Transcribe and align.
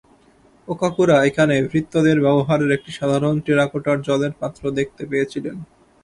ওকাকুরা 0.67 1.17
এখানে 1.29 1.55
ভৃত্যদের 1.69 2.17
ব্যবহারের 2.25 2.71
একটি 2.71 2.91
সাধারণ 2.99 3.35
টেরাকোটার 3.45 3.97
জলের 4.07 4.33
পাত্র 4.41 4.63
দেখতে 4.79 5.03
পেয়েছিলেন। 5.11 5.55